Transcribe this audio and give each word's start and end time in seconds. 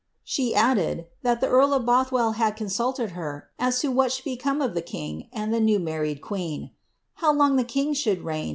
She 0.23 0.53
a(lde<i, 0.55 1.05
thai 1.23 1.31
'ihe 1.33 1.39
carl 1.41 1.75
of 1.75 1.85
B»thwell 1.85 2.31
haJ 2.33 2.55
consulled 2.55 2.97
her 2.97 3.49
as 3.59 3.81
to 3.81 3.91
what 3.91 4.11
should 4.11 4.23
become 4.25 4.59
of 4.59 4.73
the 4.73 4.81
king 4.81 5.27
and 5.31 5.53
the 5.53 5.59
new 5.61 5.77
iiiar 5.79 6.01
ricd 6.01 6.21
queen,' 6.21 6.71
how 7.21 7.31
long 7.31 7.55
the 7.55 7.63
king 7.63 7.93
should 7.93 8.23
rei^n. 8.23 8.49